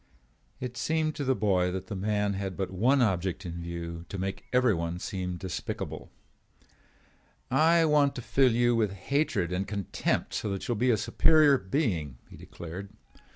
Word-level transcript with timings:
It 0.59 0.77
seemed 0.77 1.13
to 1.17 1.23
the 1.23 1.35
boy 1.35 1.71
that 1.71 1.85
the 1.85 1.95
man 1.95 2.33
had 2.33 2.57
but 2.57 2.71
one 2.71 3.03
object 3.03 3.45
in 3.45 3.61
view, 3.61 4.07
to 4.09 4.17
make 4.17 4.45
everyone 4.51 4.97
seem 4.97 5.37
despicable. 5.37 6.09
"I 7.51 7.85
want 7.85 8.15
to 8.15 8.23
fill 8.23 8.51
you 8.51 8.75
with 8.75 8.93
hatred 8.93 9.51
and 9.53 9.67
contempt 9.67 10.33
so 10.33 10.49
that 10.49 10.67
you 10.67 10.73
will 10.73 10.79
be 10.79 10.89
a 10.89 10.97
superior 10.97 11.59
being," 11.59 12.17
he 12.27 12.35
declared. 12.35 12.89